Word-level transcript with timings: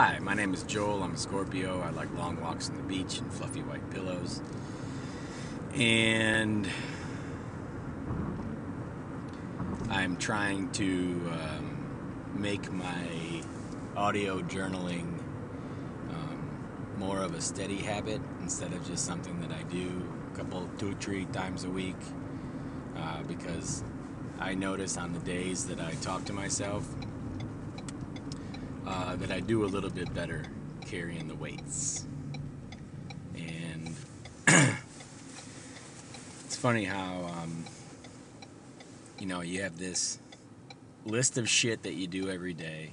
Hi, 0.00 0.20
my 0.20 0.32
name 0.32 0.54
is 0.54 0.62
Joel. 0.62 1.02
I'm 1.02 1.14
a 1.14 1.16
Scorpio. 1.16 1.80
I 1.80 1.90
like 1.90 2.08
long 2.16 2.40
walks 2.40 2.70
on 2.70 2.76
the 2.76 2.84
beach 2.84 3.18
and 3.18 3.32
fluffy 3.32 3.62
white 3.62 3.90
pillows. 3.90 4.40
And 5.74 6.68
I'm 9.90 10.16
trying 10.16 10.70
to 10.70 11.32
um, 11.32 12.30
make 12.32 12.70
my 12.70 13.42
audio 13.96 14.40
journaling 14.42 15.18
um, 16.10 16.48
more 16.96 17.18
of 17.18 17.34
a 17.34 17.40
steady 17.40 17.78
habit 17.78 18.20
instead 18.40 18.72
of 18.74 18.86
just 18.86 19.04
something 19.04 19.40
that 19.40 19.50
I 19.50 19.64
do 19.64 20.08
a 20.32 20.36
couple, 20.36 20.70
two, 20.78 20.94
three 21.00 21.24
times 21.24 21.64
a 21.64 21.70
week. 21.70 21.98
Uh, 22.96 23.24
because 23.24 23.82
I 24.38 24.54
notice 24.54 24.96
on 24.96 25.12
the 25.12 25.18
days 25.18 25.66
that 25.66 25.80
I 25.80 25.94
talk 25.94 26.24
to 26.26 26.32
myself, 26.32 26.88
uh, 29.08 29.16
that 29.16 29.30
I 29.30 29.40
do 29.40 29.64
a 29.64 29.66
little 29.66 29.88
bit 29.88 30.12
better 30.12 30.44
carrying 30.84 31.28
the 31.28 31.34
weights. 31.34 32.06
And 33.34 33.96
it's 36.44 36.56
funny 36.56 36.84
how, 36.84 37.24
um, 37.40 37.64
you 39.18 39.24
know, 39.24 39.40
you 39.40 39.62
have 39.62 39.78
this 39.78 40.18
list 41.06 41.38
of 41.38 41.48
shit 41.48 41.82
that 41.84 41.94
you 41.94 42.06
do 42.06 42.28
every 42.28 42.52
day 42.52 42.92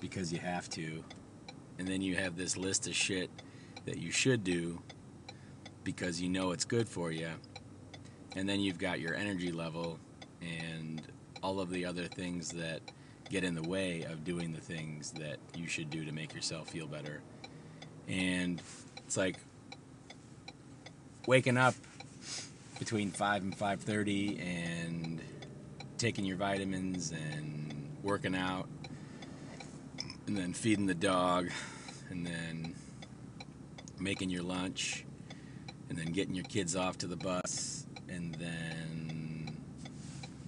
because 0.00 0.32
you 0.32 0.40
have 0.40 0.68
to, 0.70 1.04
and 1.78 1.86
then 1.86 2.02
you 2.02 2.16
have 2.16 2.36
this 2.36 2.56
list 2.56 2.88
of 2.88 2.94
shit 2.96 3.30
that 3.84 3.98
you 3.98 4.10
should 4.10 4.42
do 4.42 4.82
because 5.84 6.20
you 6.20 6.28
know 6.28 6.50
it's 6.50 6.64
good 6.64 6.88
for 6.88 7.12
you, 7.12 7.30
and 8.34 8.48
then 8.48 8.58
you've 8.58 8.78
got 8.78 8.98
your 8.98 9.14
energy 9.14 9.52
level 9.52 10.00
and 10.42 11.02
all 11.40 11.60
of 11.60 11.70
the 11.70 11.84
other 11.84 12.06
things 12.06 12.50
that 12.50 12.80
get 13.30 13.44
in 13.44 13.54
the 13.54 13.62
way 13.62 14.02
of 14.02 14.24
doing 14.24 14.52
the 14.52 14.60
things 14.60 15.12
that 15.12 15.38
you 15.56 15.66
should 15.68 15.88
do 15.88 16.04
to 16.04 16.12
make 16.12 16.34
yourself 16.34 16.68
feel 16.68 16.86
better. 16.86 17.22
And 18.08 18.60
it's 19.06 19.16
like 19.16 19.36
waking 21.26 21.56
up 21.56 21.74
between 22.78 23.10
5 23.10 23.42
and 23.42 23.56
5:30 23.56 24.40
and 24.40 25.22
taking 25.96 26.24
your 26.24 26.36
vitamins 26.36 27.12
and 27.12 27.96
working 28.02 28.34
out 28.34 28.68
and 30.26 30.36
then 30.36 30.52
feeding 30.52 30.86
the 30.86 30.94
dog 30.94 31.50
and 32.08 32.26
then 32.26 32.74
making 34.00 34.30
your 34.30 34.42
lunch 34.42 35.04
and 35.88 35.98
then 35.98 36.06
getting 36.06 36.34
your 36.34 36.44
kids 36.44 36.74
off 36.74 36.98
to 36.98 37.06
the 37.06 37.16
bus 37.16 37.86
and 38.08 38.34
then 38.36 39.09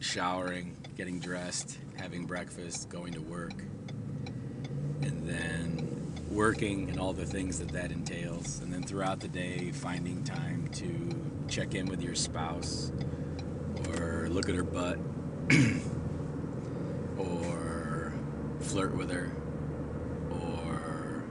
showering, 0.00 0.76
getting 0.96 1.18
dressed, 1.20 1.78
having 1.96 2.26
breakfast, 2.26 2.88
going 2.88 3.12
to 3.12 3.20
work, 3.20 3.62
and 5.02 5.28
then 5.28 6.14
working 6.30 6.90
and 6.90 7.00
all 7.00 7.12
the 7.12 7.26
things 7.26 7.58
that 7.58 7.68
that 7.68 7.90
entails. 7.90 8.60
And 8.60 8.72
then 8.72 8.82
throughout 8.82 9.20
the 9.20 9.28
day, 9.28 9.70
finding 9.72 10.24
time 10.24 10.68
to 10.74 11.46
check 11.48 11.74
in 11.74 11.86
with 11.86 12.02
your 12.02 12.14
spouse 12.14 12.92
or 13.90 14.28
look 14.28 14.48
at 14.48 14.54
her 14.54 14.62
butt 14.62 14.98
or 17.18 18.12
flirt 18.60 18.94
with 18.96 19.10
her 19.10 19.32
or, 20.30 21.24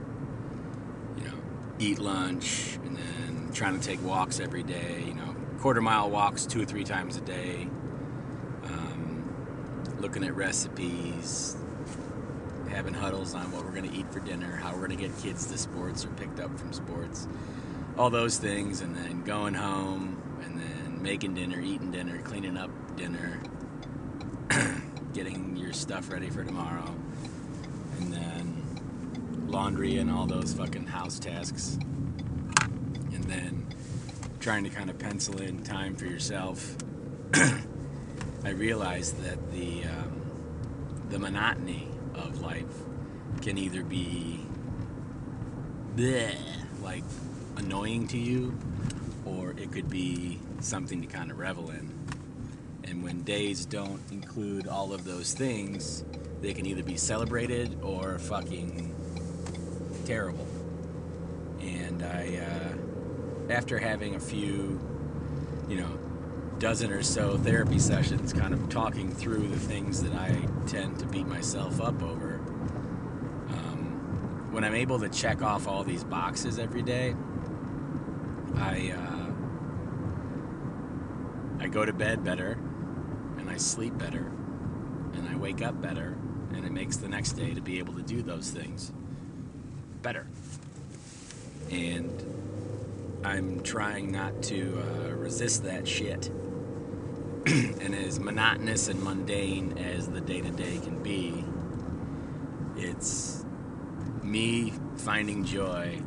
you 1.16 1.24
know, 1.24 1.38
eat 1.78 1.98
lunch 1.98 2.78
and 2.84 2.96
then 2.96 3.50
trying 3.52 3.78
to 3.78 3.86
take 3.86 4.02
walks 4.04 4.40
every 4.40 4.62
day, 4.62 5.04
you 5.06 5.14
know, 5.14 5.34
quarter 5.60 5.80
mile 5.80 6.10
walks 6.10 6.44
two 6.46 6.60
or 6.62 6.64
three 6.64 6.84
times 6.84 7.16
a 7.16 7.20
day 7.20 7.68
looking 10.00 10.24
at 10.24 10.34
recipes, 10.34 11.56
having 12.68 12.94
huddles 12.94 13.34
on 13.34 13.50
what 13.52 13.64
we're 13.64 13.72
going 13.72 13.90
to 13.90 13.96
eat 13.96 14.10
for 14.12 14.20
dinner, 14.20 14.56
how 14.56 14.72
we're 14.72 14.86
going 14.86 14.96
to 14.96 15.08
get 15.08 15.16
kids 15.18 15.46
to 15.46 15.58
sports 15.58 16.04
or 16.04 16.08
picked 16.10 16.40
up 16.40 16.56
from 16.58 16.72
sports, 16.72 17.26
all 17.96 18.10
those 18.10 18.38
things, 18.38 18.80
and 18.80 18.94
then 18.94 19.22
going 19.24 19.54
home 19.54 20.22
and 20.44 20.58
then 20.58 21.02
making 21.02 21.34
dinner, 21.34 21.60
eating 21.60 21.90
dinner, 21.90 22.18
cleaning 22.22 22.56
up 22.56 22.70
dinner, 22.96 23.40
getting 25.12 25.56
your 25.56 25.72
stuff 25.72 26.10
ready 26.10 26.30
for 26.30 26.44
tomorrow, 26.44 26.94
and 27.98 28.12
then 28.12 29.46
laundry 29.48 29.96
and 29.96 30.10
all 30.10 30.26
those 30.26 30.52
fucking 30.54 30.86
house 30.86 31.18
tasks, 31.18 31.78
and 33.12 33.24
then 33.24 33.66
trying 34.38 34.62
to 34.62 34.70
kind 34.70 34.90
of 34.90 34.98
pencil 34.98 35.40
in 35.40 35.62
time 35.62 35.96
for 35.96 36.06
yourself. 36.06 36.76
I 38.44 38.50
realized 38.50 39.22
that 39.24 39.52
the 39.52 39.84
um, 39.84 40.22
the 41.10 41.18
monotony 41.18 41.88
of 42.14 42.40
life 42.40 42.64
can 43.42 43.58
either 43.58 43.82
be 43.82 44.40
bleh, 45.96 46.36
like 46.82 47.04
annoying 47.56 48.06
to 48.08 48.18
you, 48.18 48.56
or 49.24 49.50
it 49.50 49.72
could 49.72 49.88
be 49.90 50.38
something 50.60 51.00
to 51.00 51.06
kind 51.06 51.30
of 51.30 51.38
revel 51.38 51.70
in. 51.70 51.92
And 52.84 53.02
when 53.02 53.22
days 53.22 53.66
don't 53.66 54.00
include 54.10 54.68
all 54.68 54.92
of 54.92 55.04
those 55.04 55.34
things, 55.34 56.04
they 56.40 56.54
can 56.54 56.66
either 56.66 56.82
be 56.82 56.96
celebrated 56.96 57.78
or 57.82 58.18
fucking 58.18 58.94
terrible. 60.06 60.46
And 61.60 62.02
I, 62.02 62.38
uh, 62.38 63.52
after 63.52 63.78
having 63.78 64.14
a 64.14 64.20
few, 64.20 64.80
you 65.68 65.80
know, 65.80 65.98
dozen 66.58 66.90
or 66.90 67.02
so 67.02 67.36
therapy 67.38 67.78
sessions, 67.78 68.32
kind 68.32 68.52
of 68.52 68.68
talking 68.68 69.12
through 69.12 69.46
the 69.46 69.58
things 69.58 70.02
that 70.02 70.12
I 70.14 70.46
tend 70.66 70.98
to 70.98 71.06
beat 71.06 71.26
myself 71.26 71.80
up 71.80 72.02
over. 72.02 72.34
Um, 73.48 74.48
when 74.50 74.64
I'm 74.64 74.74
able 74.74 74.98
to 75.00 75.08
check 75.08 75.42
off 75.42 75.68
all 75.68 75.84
these 75.84 76.02
boxes 76.04 76.58
every 76.58 76.82
day, 76.82 77.14
I 78.56 78.92
uh, 78.96 79.32
I 81.60 81.68
go 81.68 81.84
to 81.84 81.92
bed 81.92 82.24
better, 82.24 82.58
and 83.38 83.48
I 83.48 83.56
sleep 83.56 83.96
better, 83.96 84.26
and 85.14 85.28
I 85.28 85.36
wake 85.36 85.62
up 85.62 85.80
better, 85.80 86.16
and 86.52 86.64
it 86.64 86.72
makes 86.72 86.96
the 86.96 87.08
next 87.08 87.32
day 87.32 87.54
to 87.54 87.60
be 87.60 87.78
able 87.78 87.94
to 87.94 88.02
do 88.02 88.20
those 88.22 88.50
things 88.50 88.92
better. 90.02 90.26
And 91.70 93.20
I'm 93.24 93.60
trying 93.62 94.10
not 94.10 94.42
to 94.44 94.80
uh, 94.80 95.12
resist 95.12 95.62
that 95.64 95.86
shit 95.86 96.30
and 97.80 97.94
as 97.94 98.20
monotonous 98.20 98.88
and 98.88 99.02
mundane 99.02 99.78
as 99.78 100.06
the 100.08 100.20
day 100.20 100.42
to 100.42 100.50
day 100.50 100.78
can 100.82 101.02
be, 101.02 101.42
it's 102.76 103.42
me 104.22 104.74
finding 104.96 105.44
joy 105.44 105.98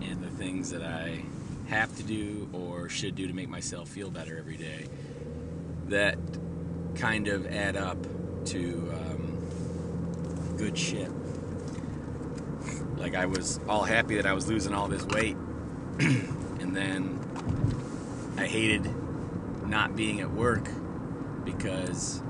in 0.00 0.20
the 0.20 0.30
things 0.30 0.70
that 0.70 0.82
I 0.84 1.24
have 1.66 1.96
to 1.96 2.04
do 2.04 2.48
or 2.52 2.88
should 2.88 3.16
do 3.16 3.26
to 3.26 3.32
make 3.32 3.48
myself 3.48 3.88
feel 3.88 4.08
better 4.08 4.38
every 4.38 4.56
day 4.56 4.86
that 5.86 6.16
kind 6.94 7.26
of 7.26 7.44
add 7.48 7.76
up 7.76 7.98
to 8.46 8.92
um, 8.94 10.56
good 10.56 10.78
shit. 10.78 11.10
Like 12.98 13.16
I 13.16 13.26
was 13.26 13.58
all 13.68 13.82
happy 13.82 14.14
that 14.14 14.26
I 14.26 14.32
was 14.32 14.46
losing 14.46 14.72
all 14.72 14.86
this 14.86 15.04
weight, 15.06 15.36
and 15.98 16.76
then 16.76 17.18
I 18.38 18.46
hated 18.46 18.88
not 19.66 19.96
being 19.96 20.20
at 20.20 20.30
work 20.30 20.68
because 21.44 22.22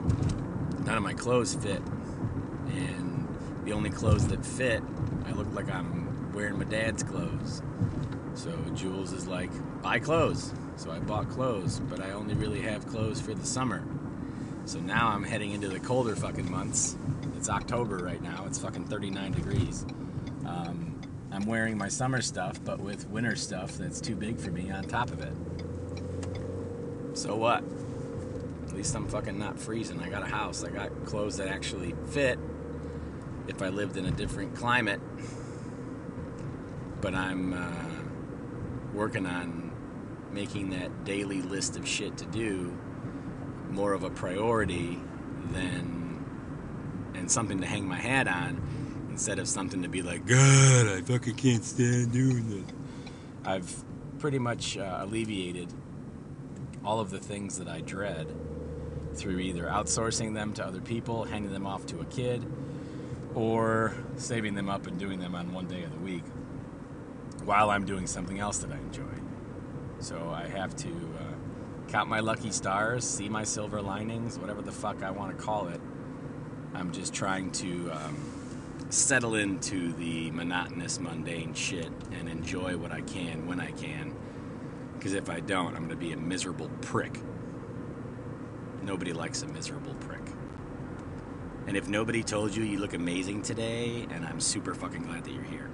none 0.85 0.97
of 0.97 1.03
my 1.03 1.15
clothes 1.15 1.55
fit. 1.55 1.83
And 2.69 3.29
the 3.65 3.73
only 3.73 3.91
clothes 3.91 4.27
that 4.29 4.45
fit, 4.45 4.83
I 5.27 5.33
look 5.33 5.53
like 5.55 5.71
I'm 5.71 6.33
wearing 6.33 6.59
my 6.59 6.65
dad's 6.65 7.03
clothes. 7.03 7.63
So 8.35 8.51
Jules 8.75 9.13
is 9.13 9.27
like, 9.27 9.51
buy 9.83 9.99
clothes. 9.99 10.53
So 10.77 10.91
I 10.91 10.99
bought 10.99 11.31
clothes, 11.31 11.81
but 11.81 12.01
I 12.01 12.11
only 12.11 12.35
really 12.35 12.61
have 12.63 12.87
clothes 12.87 13.21
for 13.21 13.33
the 13.33 13.47
summer. 13.47 13.85
So 14.67 14.81
now 14.81 15.09
I'm 15.09 15.23
heading 15.23 15.53
into 15.53 15.69
the 15.69 15.79
colder 15.79 16.17
fucking 16.17 16.51
months. 16.51 16.97
It's 17.37 17.49
October 17.49 17.99
right 17.99 18.23
now. 18.23 18.45
It's 18.47 18.59
fucking 18.59 18.87
39 18.87 19.33
degrees. 19.33 19.85
Um, 20.47 21.01
I'm 21.31 21.47
wearing 21.47 21.77
my 21.77 21.89
summer 21.89 22.23
stuff, 22.23 22.59
but 22.65 22.81
with 22.81 23.09
winter 23.09 23.37
stuff 23.37 23.77
that's 23.77 24.01
too 24.01 24.17
big 24.17 24.39
for 24.39 24.51
me 24.51 24.71
on 24.71 24.85
top 24.85 25.11
of 25.11 25.21
it. 25.21 25.35
So 27.17 27.37
what? 27.37 27.63
Least 28.75 28.97
I'm 28.97 29.07
fucking 29.07 29.39
not 29.39 29.59
freezing. 29.59 30.03
I 30.03 30.09
got 30.09 30.23
a 30.23 30.27
house. 30.27 30.65
I 30.65 30.71
got 30.71 31.05
clothes 31.05 31.37
that 31.37 31.49
actually 31.49 31.95
fit 32.11 32.39
if 33.47 33.63
I 33.63 33.69
lived 33.69 33.97
in 33.97 34.07
a 34.07 34.11
different 34.11 34.57
climate. 34.57 35.01
But 37.01 37.15
I'm 37.15 37.53
uh, 37.53 38.95
working 38.95 39.27
on 39.27 39.73
making 40.33 40.71
that 40.71 41.05
daily 41.05 41.41
list 41.41 41.77
of 41.77 41.87
shit 41.87 42.17
to 42.19 42.25
do 42.27 42.77
more 43.71 43.93
of 43.93 44.03
a 44.03 44.11
priority 44.11 45.01
than 45.53 46.25
and 47.15 47.31
something 47.31 47.61
to 47.61 47.67
hang 47.67 47.87
my 47.87 47.97
hat 47.97 48.27
on 48.27 48.61
instead 49.11 49.39
of 49.39 49.47
something 49.47 49.83
to 49.83 49.89
be 49.89 50.03
like, 50.03 50.27
God, 50.27 50.89
I 50.89 51.01
fucking 51.03 51.37
can't 51.37 51.65
stand 51.65 52.13
doing 52.13 52.49
this. 52.51 52.75
I've 53.45 53.85
pretty 54.19 54.41
much 54.41 54.77
uh, 54.77 54.99
alleviated 55.01 55.73
all 56.85 56.99
of 56.99 57.11
the 57.11 57.21
things 57.21 57.59
that 57.59 57.69
I 57.69 57.81
dread 57.81 58.35
through 59.15 59.39
either 59.39 59.65
outsourcing 59.65 60.35
them 60.35 60.53
to 60.55 60.65
other 60.65 60.81
people, 60.81 61.25
handing 61.25 61.53
them 61.53 61.67
off 61.67 61.87
to 61.87 62.01
a 62.01 62.05
kid, 62.07 62.45
or 63.35 63.95
saving 64.17 64.55
them 64.55 64.69
up 64.69 64.87
and 64.87 64.99
doing 64.99 65.19
them 65.19 65.35
on 65.35 65.53
one 65.53 65.67
day 65.67 65.83
of 65.83 65.93
the 65.93 65.99
week 65.99 66.25
while 67.45 67.71
I'm 67.71 67.85
doing 67.85 68.07
something 68.07 68.39
else 68.39 68.59
that 68.59 68.73
I 68.73 68.77
enjoy. 68.77 69.03
So 69.99 70.31
I 70.31 70.47
have 70.49 70.77
to 70.77 70.89
uh, 70.89 71.89
count 71.89 72.09
my 72.09 72.21
lucky 72.21 72.51
stars, 72.51 73.05
see 73.05 73.29
my 73.29 73.45
silver 73.45 73.81
linings, 73.81 74.39
whatever 74.39 74.63
the 74.63 74.73
fuck 74.73 75.03
I 75.03 75.11
want 75.11 75.37
to 75.37 75.43
call 75.43 75.69
it. 75.69 75.81
I'm 76.75 76.93
just 76.93 77.15
trying 77.15 77.53
to 77.53 77.91
um, 77.93 78.17
settle 78.91 79.35
into 79.35 79.93
the 79.95 80.31
monotonous, 80.31 81.01
mundane 81.01 81.55
shit 81.55 81.91
and 82.13 82.29
enjoy 82.29 82.77
what 82.77 82.93
I 82.93 83.01
can 83.03 83.47
when 83.47 83.61
I 83.61 83.71
can. 83.73 84.15
Because 84.95 85.15
if 85.15 85.29
I 85.29 85.41
don't, 85.41 85.69
I'm 85.69 85.87
going 85.87 85.91
to 85.91 85.97
be 85.97 86.13
a 86.13 86.17
miserable 86.17 86.71
prick. 86.81 87.19
Nobody 88.85 89.15
likes 89.15 89.43
a 89.43 89.47
miserable 89.47 89.95
prick. 89.95 90.21
And 91.67 91.75
if 91.75 91.89
nobody 91.89 92.23
told 92.23 92.55
you 92.55 92.65
you 92.65 92.79
look 92.79 92.93
amazing 92.93 93.41
today, 93.41 94.07
and 94.11 94.27
I'm 94.27 94.41
super 94.41 94.75
fucking 94.75 95.05
glad 95.05 95.25
that 95.25 95.33
you're 95.33 95.43
here. 95.45 95.71